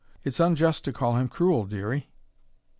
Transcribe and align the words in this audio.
It's 0.23 0.39
unjust 0.39 0.83
to 0.85 0.93
call 0.93 1.13
him 1.17 1.27
cruel, 1.27 1.65
Dearie!" 1.67 2.09